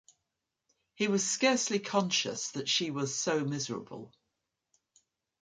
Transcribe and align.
He 0.95 1.07
was 1.07 1.23
scarcely 1.29 1.77
conscious 1.77 2.49
that 2.53 2.67
she 2.67 2.89
was 2.89 3.13
so 3.15 3.45
miserable. 3.45 4.11